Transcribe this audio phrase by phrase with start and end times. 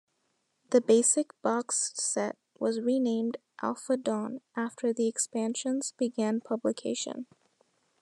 [0.71, 7.27] The basic boxed set was renamed "Alpha Dawn" after the expansions began publication.